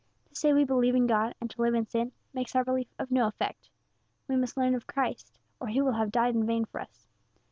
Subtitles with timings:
[0.29, 3.11] To say we believe in God, and to live in sin, makes our belief of
[3.11, 3.69] no effect.
[4.27, 7.05] We must learn of Christ, or He will have died in vain for us.